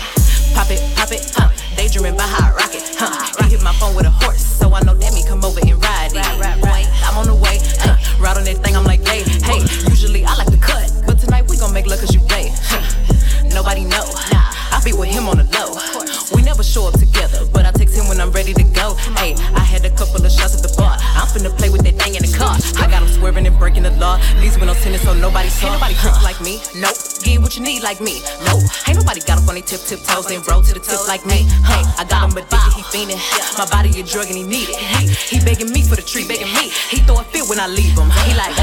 [0.53, 1.49] pop it, pop it, huh?
[1.75, 3.43] Daydreaming by hot rocket, huh?
[3.43, 5.81] He hit my phone with a horse, so I know that me come over and
[5.81, 6.25] ride it.
[7.07, 7.95] I'm on the way, huh?
[8.19, 9.61] Ride on that thing, I'm like, hey, hey.
[9.87, 12.51] Usually I like to cut, but tonight we gon' make love cause you play.
[12.63, 12.81] Huh.
[13.53, 14.05] Nobody know.
[14.71, 15.77] I be with him on the low.
[16.35, 17.45] We never show up together,
[18.17, 18.95] when I'm ready to go.
[19.21, 20.97] Hey, I had a couple of shots at the bar.
[21.13, 22.57] I'm finna play with that thing in the car.
[22.81, 24.17] I got him swerving and breaking the law.
[24.41, 25.69] These with no tennis, so nobody saw.
[25.69, 26.57] Ain't nobody tricks like me.
[26.81, 26.97] Nope.
[27.21, 28.25] Get what you need like me.
[28.41, 28.65] Nope.
[28.89, 31.29] Ain't nobody got up on they tip tip toes and roll to the tip like
[31.29, 31.45] me.
[31.69, 33.21] Hey, I got him addicted, he fiending.
[33.53, 34.81] My body a drug and he need it.
[34.97, 36.73] He, he begging me for the treat, begging me.
[36.89, 38.09] He throw a fit when I leave him.
[38.25, 38.57] He like,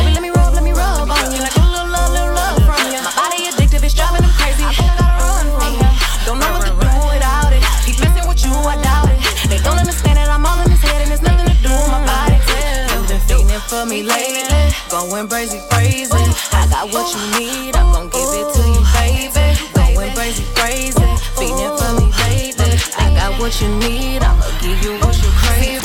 [15.14, 16.10] going crazy, crazy.
[16.50, 19.46] I got what you need, I'm gon' give it to you, baby.
[19.94, 21.06] Going crazy, crazy,
[21.38, 22.74] feeding for me lately.
[22.98, 25.82] I got what you need, I'ma give you what you crave.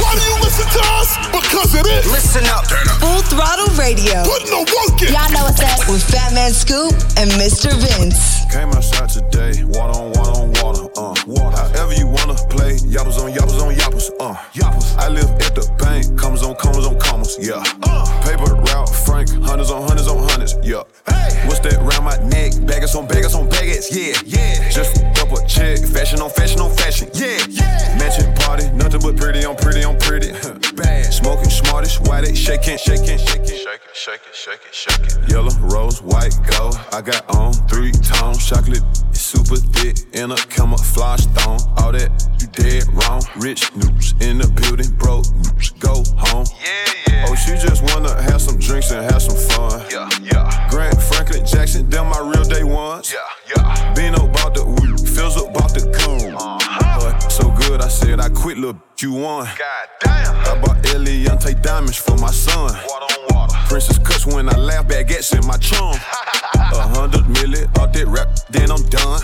[0.00, 1.10] Why do you listen to us?
[1.30, 2.10] Because it is.
[2.10, 2.66] Listen up.
[2.98, 4.26] Full Throttle Radio.
[4.26, 5.14] Putting the work in.
[5.14, 5.86] Y'all know what's up.
[5.86, 7.70] With Fat Man Scoop and Mr.
[7.78, 8.42] Vince.
[8.50, 11.14] Came outside today, water on water on water, uh.
[11.28, 11.62] Water.
[11.78, 14.34] However you wanna play, yappers on yappers on yappers, uh.
[14.52, 14.98] Yappers.
[14.98, 15.30] I live
[17.40, 17.64] yeah.
[17.82, 18.06] Uh.
[18.22, 20.82] Paper route, Frank, hundreds on hundreds on hundreds, yeah.
[21.08, 21.46] Hey.
[21.46, 22.52] What's that round my neck?
[22.66, 24.68] Baggers on baggers on baggers, yeah, yeah.
[24.70, 27.96] Just up a check, fashion on fashion on fashion, yeah, yeah.
[27.98, 30.32] Mansion party, nothing but pretty on pretty on pretty.
[30.76, 31.12] Bad.
[31.12, 33.56] Smoking smartest, why they shaking, shaking, shaking.
[33.56, 35.30] Shake it, shake it, shake it, shake it.
[35.30, 36.80] Yellow, rose, white, gold.
[36.90, 38.40] I got on three tones.
[38.48, 38.82] Chocolate
[39.12, 41.60] is super thick in a camouflage thong.
[41.76, 42.10] All that
[42.40, 43.20] you dead wrong.
[43.36, 45.70] Rich news in the building, broke news.
[45.78, 46.46] Go home.
[46.64, 47.26] Yeah, yeah.
[47.28, 49.84] Oh, she just wanna have some drinks and have some fun.
[49.90, 50.70] Yeah, yeah.
[50.70, 53.12] Grant Franklin Jackson, them my real day ones.
[53.12, 53.94] Yeah, yeah.
[53.94, 56.34] Bino bought the woo, up bought the coon.
[56.34, 57.28] Uh-huh.
[57.28, 59.44] So good, I said I quit, little bitch, you won.
[59.44, 60.36] God damn.
[60.36, 62.72] I bought Eliantte diamonds for my son.
[62.88, 62.99] Water.
[63.70, 65.94] Princess cuts when I laugh, baguettes in my chum.
[66.54, 69.22] A hundred million out that rap, then I'm done.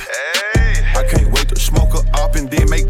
[0.95, 2.86] I can't wait to smoke a up and then make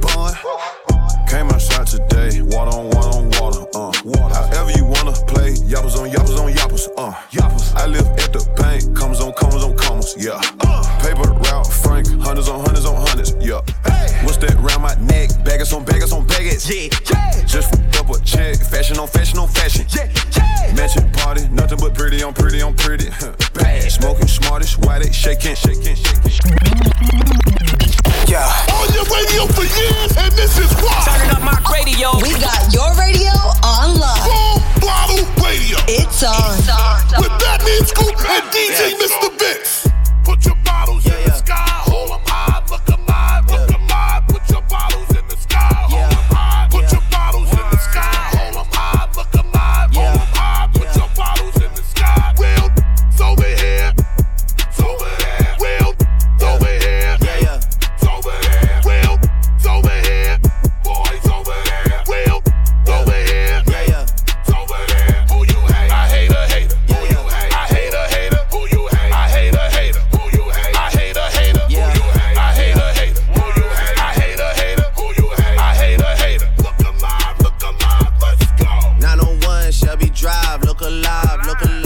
[80.87, 81.86] alive, looking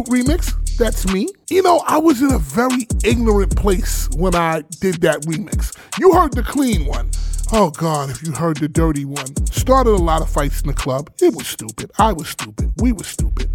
[0.00, 0.76] Remix.
[0.78, 1.28] That's me.
[1.50, 5.76] You know, I was in a very ignorant place when I did that remix.
[5.98, 7.10] You heard the clean one.
[7.52, 9.36] Oh God, if you heard the dirty one.
[9.46, 11.10] Started a lot of fights in the club.
[11.20, 11.90] It was stupid.
[11.98, 12.72] I was stupid.
[12.78, 13.50] We were stupid.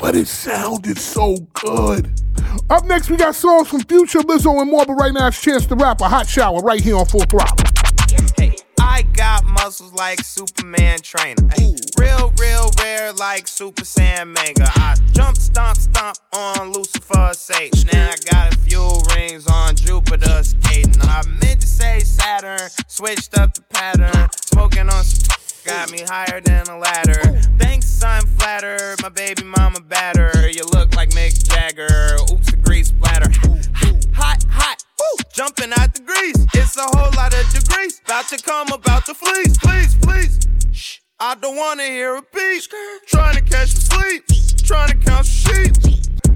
[0.00, 2.20] But it sounded so good.
[2.68, 4.84] Up next, we got songs from Future, Lizzo, and more.
[4.84, 7.85] But right now, it's Chance the Rapper, hot shower right here on Full Throttle.
[8.96, 11.46] I got muscles like Superman trainer.
[11.58, 14.70] Ay, real, real rare like Super Saiyan Mega.
[14.74, 17.90] I jump, stomp, stomp on Lucifer's Satan.
[17.92, 21.02] Now I got a few rings on Jupiter skating.
[21.02, 24.30] I meant to say Saturn, switched up the pattern.
[24.34, 25.04] Smoking on
[25.66, 27.20] got me higher than a ladder.
[27.58, 28.96] Thanks, I'm flatter.
[29.02, 30.48] My baby mama batter.
[30.48, 32.16] You look like Mick Jagger.
[32.32, 32.55] Oops,
[35.36, 36.46] jumping out the grease.
[36.54, 38.00] It's a whole lot of degrees.
[38.06, 39.58] About to come, about to fleece.
[39.58, 40.38] Please, please.
[40.72, 40.98] Shh.
[41.20, 42.66] I don't wanna hear a beat.
[43.06, 44.24] Trying to catch some sleep.
[44.64, 45.76] Trying to count some sheep.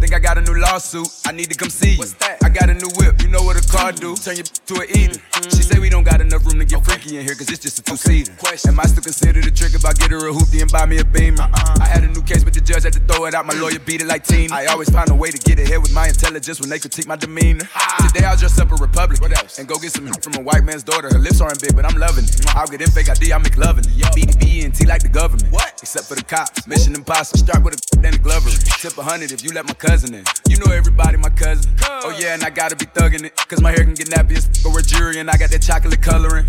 [0.01, 1.99] Think I got a new lawsuit, I need to come see you.
[1.99, 2.43] What's that?
[2.43, 4.17] I got a new whip, know what a car do?
[4.17, 5.21] Turn you to an eater.
[5.55, 7.79] She say we don't got enough room to get freaky in here, cause it's just
[7.79, 8.33] a two seater.
[8.69, 10.99] Am I still considered a trick if I get her a hoopty and buy me
[10.99, 11.43] a beamer?
[11.43, 11.79] Uh-uh.
[11.81, 13.47] I had a new case, but the judge had to throw it out.
[13.47, 14.55] My lawyer beat it like Tina.
[14.55, 17.17] I always find a way to get ahead with my intelligence when they critique my
[17.17, 17.69] demeanor.
[18.13, 19.23] Today I'll dress up a Republican.
[19.23, 19.59] What else?
[19.59, 21.09] And go get some from a white man's daughter.
[21.09, 22.31] Her lips aren't big, but I'm loving it.
[22.31, 22.59] Mm-hmm.
[22.59, 23.91] I'll get in fake ID, I make loving it.
[24.11, 25.53] BDB and T like the government.
[25.53, 25.79] What?
[25.81, 26.67] Except for the cops.
[26.67, 27.39] Mission impossible.
[27.39, 28.51] Start with a then a glover.
[28.81, 30.25] Tip a hundred if you let my cousin in.
[30.49, 31.71] You know everybody, my cousin.
[31.83, 33.37] Oh yeah, and I gotta be thugging it.
[33.49, 36.03] Cause my hair can get nappy as or a jury, and I got that chocolate
[36.03, 36.47] coloring.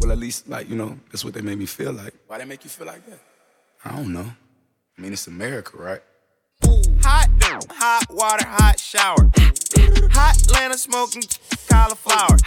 [0.00, 2.14] Well, at least, like, you know, that's what they made me feel like.
[2.26, 3.20] Why they make you feel like that?
[3.84, 4.32] I don't know.
[4.96, 6.02] I mean, it's America, right?
[7.02, 7.28] Hot,
[7.70, 9.30] hot water, hot shower.
[10.12, 11.22] Hot Atlanta smoking
[11.68, 12.38] cauliflower.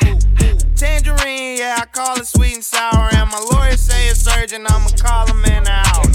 [0.75, 3.10] Tangerine, yeah, I call it sweet and sour.
[3.13, 6.06] And my lawyer say it's urgent, I'ma call him in an hour.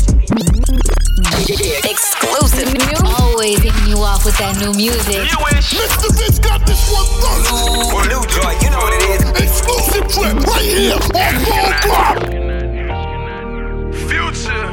[1.48, 2.68] Exclusive.
[3.20, 5.26] Always hitting you off with that new music.
[5.26, 6.10] Mr.
[6.16, 7.52] Vince got this one first.
[7.92, 9.22] Or new joint, you know what it is.
[9.42, 11.00] Exclusive trip right here on
[11.44, 12.42] Full Throttle.
[14.08, 14.66] Future.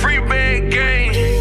[0.00, 1.35] Free band gang.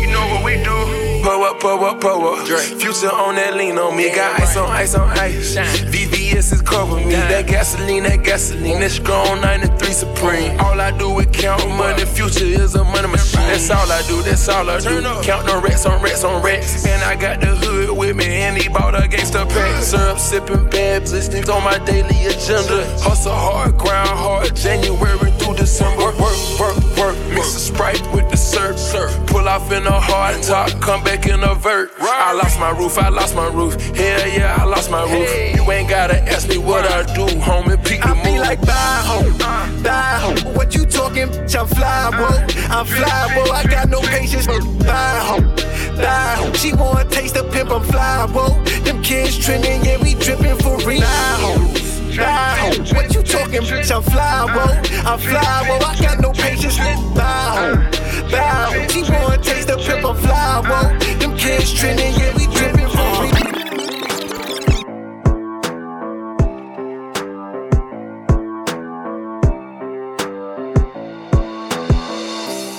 [0.46, 1.06] We do.
[1.24, 2.48] Pull up, pull up, pull up.
[2.48, 4.14] Future on that lean on me.
[4.14, 5.56] Got ice on ice on ice.
[5.56, 7.14] VVS is cover me.
[7.14, 8.80] That gasoline, that gasoline.
[8.80, 10.60] That strong 93 Supreme.
[10.60, 12.06] All I do is count money.
[12.06, 13.42] Future is a money machine.
[13.42, 14.22] That's all I do.
[14.22, 15.02] That's all I do.
[15.24, 16.86] Count no racks on racks on racks.
[16.86, 18.26] And I got the hood with me.
[18.46, 19.82] And he bought a gangster pack.
[19.82, 22.86] Syrup sipping bad blisters on my daily agenda.
[23.02, 24.56] Hustle hard, grind hard.
[24.56, 26.04] January through December.
[26.04, 27.16] Work, work, work, work.
[27.30, 29.12] Mix a sprite with the surf, surf.
[29.28, 30.70] Pull off in a hard top.
[30.82, 31.92] Come back in a vert.
[32.00, 32.98] I lost my roof.
[32.98, 33.74] I lost my roof.
[33.96, 35.30] Hell yeah, I lost my roof.
[35.56, 37.78] You ain't gotta ask me what I do, homie.
[37.86, 38.40] Peek the I be move.
[38.40, 39.38] like, bye home,
[39.84, 40.54] bye home.
[40.56, 41.28] What you talking?
[41.28, 41.56] bitch?
[41.60, 42.28] I'm fly, bro.
[42.76, 43.52] I'm fly, bro.
[43.54, 44.48] I got no patience.
[44.48, 45.56] Bye home,
[45.98, 46.54] bye home.
[46.54, 47.72] She wanna taste the pimp.
[47.72, 48.50] I'm fly, bro.
[48.84, 51.02] Them kids trending, yeah, we dripping for real.
[51.02, 51.85] Bye home.
[52.18, 52.86] Bye home.
[52.96, 53.92] What you talking, bitch?
[53.96, 54.66] I'm fly, bro.
[55.12, 55.88] I'm fly, bro.
[55.88, 56.78] I got no patience.
[56.78, 57.24] Bye
[57.56, 58.38] home, bye
[58.72, 58.90] home.
[58.90, 60.06] She wanna taste the pimp.
[60.06, 60.80] I'm fly, bro.
[61.20, 64.46] Them kids trending, yeah, we dripping for real.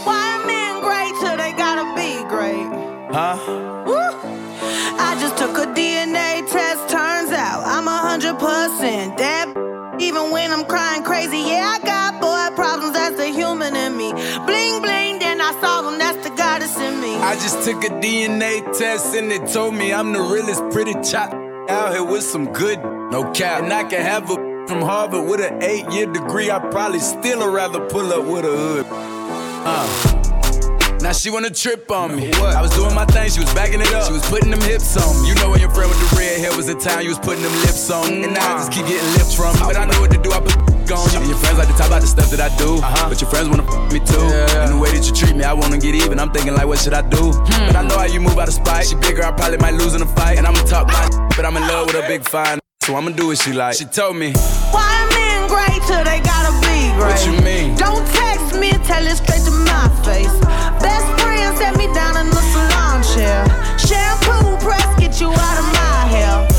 [0.06, 2.68] Why men great till they gotta be great?
[3.12, 3.36] Huh?
[3.86, 3.94] Woo.
[4.98, 9.25] I just took a DNA test, turns out I'm a hundred percent that.
[10.06, 12.92] Even when I'm crying crazy, yeah, I got boy problems.
[12.92, 14.12] That's the human in me.
[14.12, 15.98] Bling bling, then I solve them.
[15.98, 17.16] That's the goddess in me.
[17.16, 21.34] I just took a DNA test and it told me I'm the realest pretty chop
[21.68, 22.78] out here with some good
[23.10, 23.64] no cap.
[23.64, 24.36] And I can have a
[24.68, 26.52] from Harvard with an eight year degree.
[26.52, 28.86] I probably still rather pull up with a hood.
[28.88, 30.25] Uh.
[31.06, 32.32] Now she wanna trip on me.
[32.34, 34.10] I was doing my thing, she was backing it up.
[34.10, 35.28] She was putting them hips on me.
[35.28, 37.44] You know when your friend with the red hair was the time you was putting
[37.44, 38.26] them lips on.
[38.26, 39.70] And now I just keep getting lips from me.
[39.70, 41.18] But I know what to do, I put on you.
[41.22, 42.82] And your friends like to talk about the stuff that I do.
[42.82, 43.08] Uh-huh.
[43.08, 44.18] But your friends wanna f me too.
[44.58, 46.18] And the way that you treat me, I wanna get even.
[46.18, 47.30] I'm thinking like, what should I do?
[47.30, 47.66] Hmm.
[47.70, 48.90] But I know how you move out of spite.
[48.90, 50.38] She bigger, I probably might lose in a fight.
[50.38, 51.30] And I'ma talk my ah.
[51.36, 52.58] but I'm in love with a big fine.
[52.82, 53.78] so I'ma do what she like.
[53.78, 54.34] She told me,
[54.74, 57.14] Why men great till they gotta be great?
[57.14, 57.78] What you mean?
[57.78, 58.02] Don't
[58.46, 60.32] text me, tell it straight to my face.
[60.80, 63.44] Best friend set me down in the salon chair.
[63.78, 66.55] Shampoo press, get you out of my hair.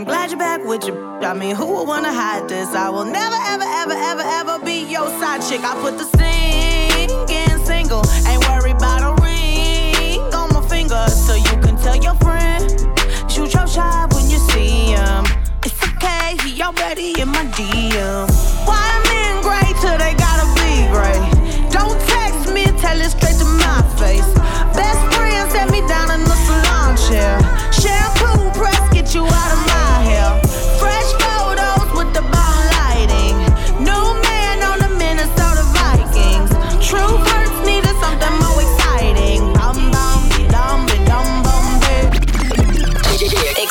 [0.00, 1.22] I'm glad you're back with your.
[1.22, 2.74] I mean, who would wanna hide this?
[2.74, 5.60] I will never, ever, ever, ever, ever be your side chick.
[5.62, 11.54] I put the singing single, ain't worried about a ring on my finger, so you
[11.60, 12.64] can tell your friend.
[13.30, 15.26] Shoot your shot when you see him.
[15.66, 18.29] It's okay, he already in my DM.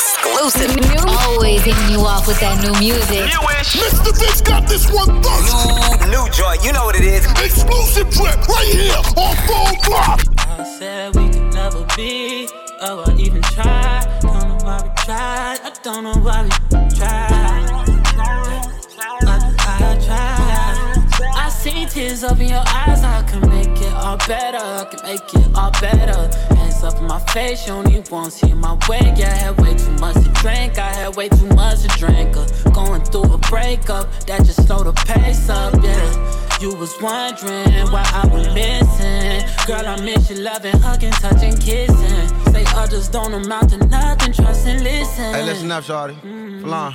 [0.00, 0.74] Exclusive.
[0.76, 1.06] Music.
[1.06, 3.28] Always hitting you off with that new music.
[3.28, 4.16] Mr.
[4.18, 5.52] Vince got this one first.
[6.08, 7.26] New, new joint, you know what it is.
[7.36, 10.20] Exclusive drip right here on Full Block.
[10.38, 12.48] I said we could never be,
[12.80, 14.08] oh, I even tried.
[14.22, 16.50] Don't know why we tried, I don't know why we
[16.96, 17.68] tried.
[19.22, 21.36] I, I tried.
[21.36, 25.02] I see tears up in your eyes, I can make it all better, I can
[25.04, 26.59] make it all better.
[26.80, 29.12] Hands up in my face, you only won't see my way.
[29.14, 32.34] Yeah, I had way too much to drink, I had way too much to drink.
[32.34, 36.58] Uh, going through a breakup, that just slowed the pace up, yeah.
[36.58, 39.44] You was wondering why I was missing.
[39.66, 42.28] Girl, I miss you loving, hugging, touching, kissing.
[42.52, 45.34] Say others don't amount to nothing, trust and listen.
[45.34, 46.14] Hey, listen up, shorty.
[46.62, 46.94] Flan.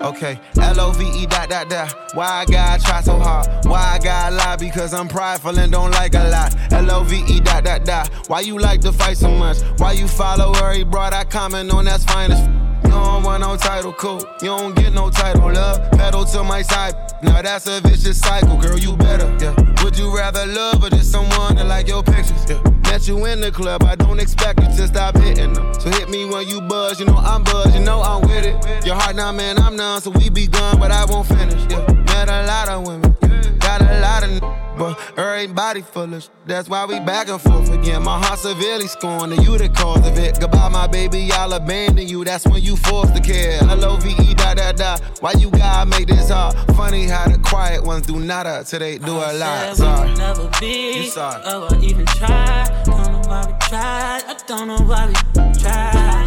[0.00, 1.94] Okay, L-O-V-E dot dot dot.
[2.14, 3.46] Why I gotta try so hard?
[3.66, 4.56] Why I gotta lie?
[4.56, 6.56] Because I'm prideful and don't like a lot.
[6.72, 8.08] L-O-V-E dot dot dot.
[8.26, 9.58] Why you like to fight so much?
[9.76, 10.72] Why you follow her?
[10.72, 14.20] He brought I comment on that's fine You don't want no title, cool.
[14.40, 15.90] You don't get no title, love.
[15.92, 16.94] Pedal to my side.
[17.22, 18.78] Now that's a vicious cycle, girl.
[18.78, 19.54] You better, yeah.
[19.84, 22.48] Would you rather love or just someone that like your pictures?
[22.48, 22.79] Yeah.
[22.90, 25.72] Met you in the club, I don't expect you to stop hitting them.
[25.74, 28.84] So hit me when you buzz, you know I'm buzz, you know I'm with it.
[28.84, 31.62] Your heart now, man, I'm none, so we begun, but I won't finish.
[31.70, 31.86] Yeah.
[31.86, 33.14] Met a lot of women,
[33.60, 34.69] got a lot of.
[34.80, 38.02] But everybody full of sh- That's why we back and forth again.
[38.02, 40.40] My heart severely scorned, and you the cause of it.
[40.40, 42.24] Goodbye, my baby, I'll abandon you.
[42.24, 43.58] That's when you forced to care.
[43.60, 44.96] L-O-V-E, da da da.
[45.20, 46.56] Why you gotta make this hard?
[46.76, 49.76] Funny how the quiet ones do nada till they do a lot.
[49.76, 50.14] Sorry.
[50.14, 50.96] never be.
[50.96, 51.42] You sorry.
[51.44, 52.82] Oh, I even tried.
[52.86, 54.22] Don't know why we tried.
[54.28, 56.19] I don't know why we tried.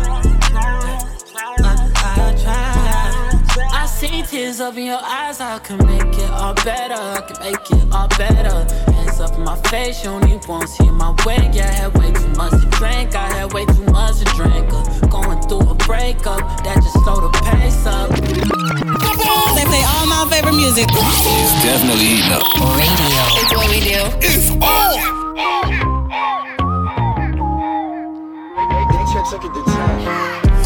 [4.08, 4.26] Tried.
[4.26, 5.40] See tears up in your eyes.
[5.40, 6.94] I can make it all better.
[6.94, 8.92] I can make it all better.
[8.92, 10.04] Hands up in my face.
[10.04, 11.50] You only won't see my way.
[11.54, 13.16] Yeah, I had way too much to drink.
[13.16, 14.72] I had way too much to drink.
[14.72, 16.42] Uh, going through a breakup.
[16.64, 18.10] That just slowed the pace up.
[19.56, 20.88] They play all my favorite music.
[20.90, 22.44] It's definitely eating up.
[22.78, 23.24] Radio.
[23.40, 24.02] It's what we do.
[24.22, 24.50] It's
[29.82, 30.43] on.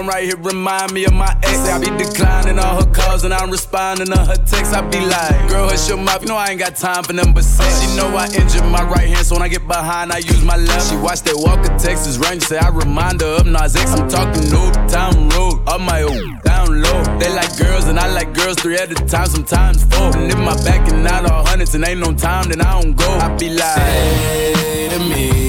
[0.00, 1.58] song right here remind me of my ex.
[1.68, 4.74] I be declining all her calls and I'm responding to her texts.
[4.74, 6.22] I be like, girl, hush your mouth.
[6.22, 7.80] You know I ain't got time for but sex.
[7.80, 10.56] She know I injured my right hand, so when I get behind, I use my
[10.56, 10.90] left.
[10.90, 13.92] She watched that Walker Texas Ranger, say I remind her of Nas X.
[13.92, 17.18] I'm talking New Town Road, up my own, down low.
[17.18, 20.16] They like girls and I like girls three at a time, sometimes four.
[20.16, 22.94] And if my back and not all hundreds and ain't no time, then I don't
[22.94, 23.08] go.
[23.08, 25.39] I be like, say to me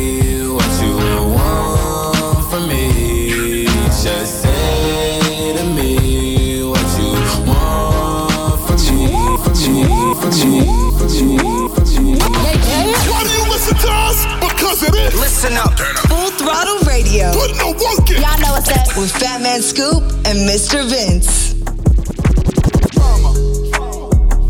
[14.83, 15.19] it is.
[15.19, 15.77] Listen up.
[16.09, 17.31] Full Throttle Radio.
[17.33, 18.21] Put no work in.
[18.21, 18.97] Y'all know what's up.
[18.97, 20.87] With Fat Man Scoop and Mr.
[20.89, 21.55] Vince.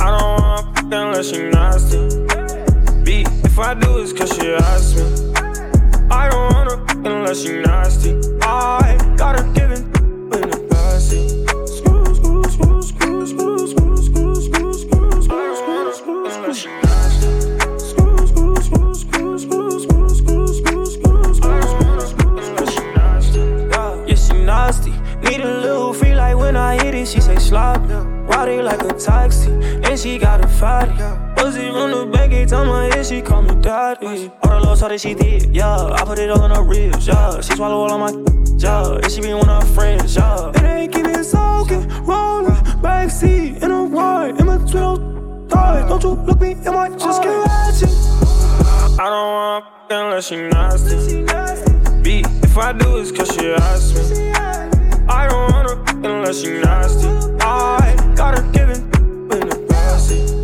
[0.04, 2.08] I don't wanna unless you nasty.
[3.04, 5.04] B, if I do, it's cause she asked me.
[6.10, 6.76] I don't wanna
[7.10, 8.16] unless she nasty.
[8.42, 11.30] I got her giving in the backseat.
[11.68, 13.91] Screw, screw, screw, screw, screw, screw, screw, screw,
[25.32, 27.38] Need a little free like when I hit it, she say.
[27.52, 30.92] Ride it like a taxi, and she got a fatty.
[31.38, 34.30] Pussy on the back, every time I hit, she call me daddy.
[34.44, 35.74] All the love talk that she did, yeah.
[35.74, 37.40] I put it all in her ribs, yeah.
[37.40, 38.96] She swallow all of my, yeah.
[38.96, 40.52] And she be one of her friends, yeah.
[40.54, 42.52] And they keep it soaking, rolling,
[42.84, 45.88] backseat in a ride, in between those thighs.
[45.88, 47.90] Don't you look me in my just ratchet.
[49.00, 51.24] I don't wanna f- unless she nasty.
[52.02, 54.51] Beat, if I do, it's cause she asked me.
[55.14, 57.10] I don't wanna unless she nasty.
[57.42, 60.41] I got her giving in the backseat.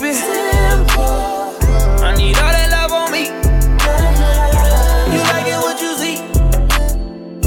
[0.00, 1.54] Simple.
[2.02, 3.24] I need all that love on me.
[5.12, 6.16] You like it what you see.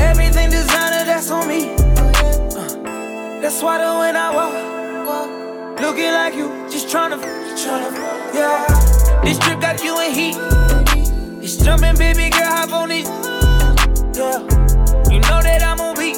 [0.01, 1.73] Everything designer, that's on me.
[1.73, 7.17] Uh, that's why the when I walk, looking like you, just tryna,
[7.57, 7.91] tryna,
[8.33, 9.21] yeah.
[9.23, 10.35] This trip got you in heat.
[11.43, 13.05] It's jumping, baby girl, hop on it.
[14.15, 14.39] Yeah,
[15.11, 16.17] you know that I'm on beat.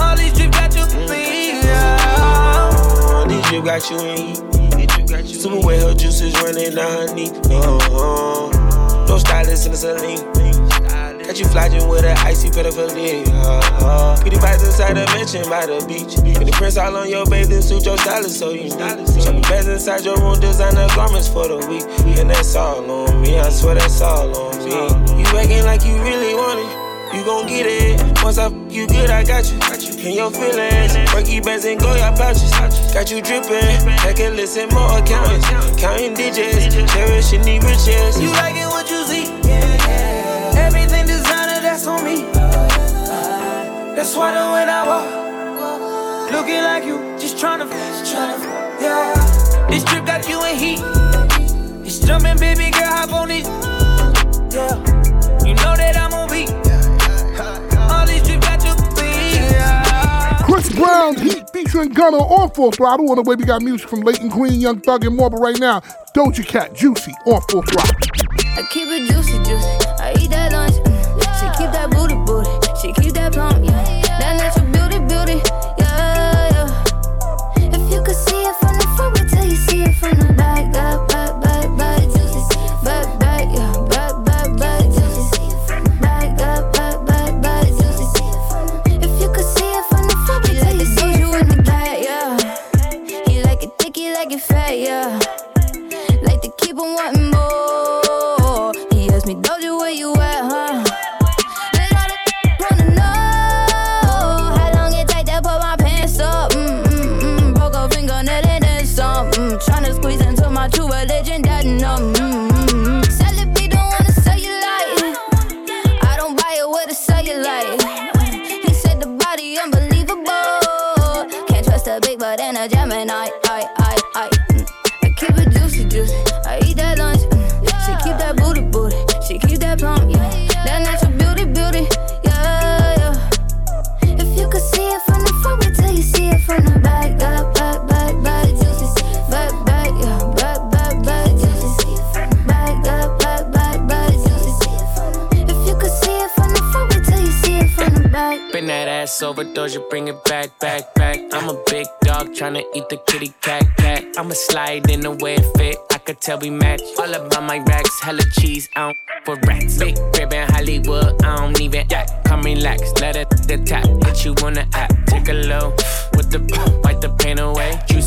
[0.00, 1.64] All these trips got you beat.
[1.64, 3.24] Yeah.
[3.26, 4.61] This drip got you in heat.
[5.20, 7.30] Super wet, her juices running down her knee.
[7.30, 9.06] Uh-huh.
[9.06, 10.24] No stylist in the saline.
[11.22, 13.26] Got you flogging with an icy pedophilia.
[13.28, 14.16] Uh-huh.
[14.20, 16.16] Pretty vibes inside the mansion by the beach.
[16.16, 18.72] And the prints all on your bathing suit, your stylist so you need.
[19.22, 21.84] Show me beds inside your room, designer garments for the week.
[22.18, 24.72] And that's all on me, I swear that's all on me.
[25.20, 27.16] You acting like you really want it.
[27.16, 28.00] You gon' get it.
[28.24, 29.58] Once I f you good, I got you.
[30.02, 30.96] In your feelings.
[31.10, 32.50] Perky bands and Goya pouches.
[32.92, 33.86] Got you drippin'.
[34.00, 35.46] I can listen more accountants.
[35.80, 36.74] Counting digits.
[36.92, 38.20] Cherishing the riches.
[38.20, 39.26] You like it what you see.
[39.46, 42.22] Yeah, Everything designer, that's on me.
[43.94, 47.70] That's why the when I walk, looking like you, just tryna,
[48.80, 49.14] yeah.
[49.70, 50.80] This trip got you in heat.
[51.86, 53.44] It's jumping, baby girl, hop on it.
[54.52, 54.74] Yeah,
[55.46, 56.31] you know that I'm on
[60.62, 63.10] Chris Brown, Heat featuring Gunna on Full Throttle.
[63.10, 65.28] On the way, we got music from Layton Greene, Young Thug, and more.
[65.28, 65.80] But right now,
[66.14, 67.96] Doja Cat, Juicy on Full Throttle.
[68.56, 69.66] I keep it juicy, juicy.
[69.98, 70.91] I eat that lunch.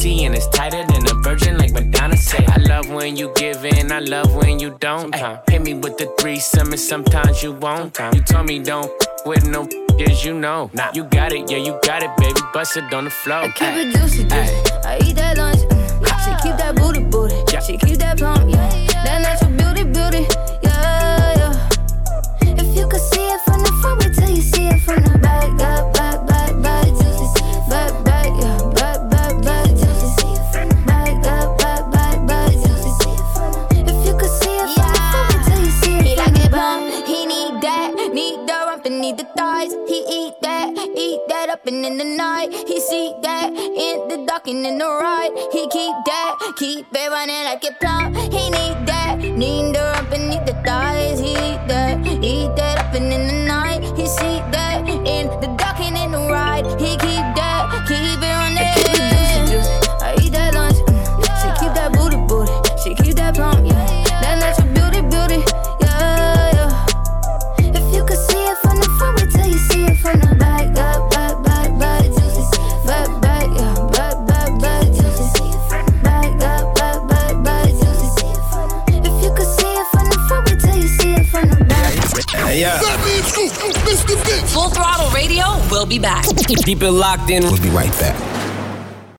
[0.06, 0.16] Away.
[0.16, 2.46] Juicy and it's tighter than a virgin, like Madonna say.
[2.48, 5.14] I love when you give in, I love when you don't.
[5.16, 7.98] Ay, hit me with the three summers, sometimes you won't.
[8.14, 8.92] You told me don't
[9.26, 10.70] with no yes, you know.
[10.74, 10.92] Nah.
[10.94, 12.40] You got it, yeah, you got it, baby.
[12.54, 13.40] Bust it on the floor.
[13.40, 14.72] I keep it juicy, juicy.
[14.86, 15.60] I eat that lunch.
[15.60, 15.86] Mm.
[16.26, 17.36] She keep that booty, booty.
[17.52, 17.60] Yeah.
[17.62, 19.04] She keep that plump, yeah.
[19.04, 20.28] That natural beauty, beauty,
[41.56, 42.50] up and in the night.
[42.68, 43.50] He see that
[43.86, 45.32] in the dark and in the right.
[45.54, 48.18] He keep that, keep it running like it plump.
[48.18, 50.55] He need that, need the rump and need the
[82.56, 82.80] Yeah.
[84.48, 86.26] Full Throttle Radio We'll be back.
[86.64, 87.44] Keep it locked in.
[87.44, 88.45] We'll be right back.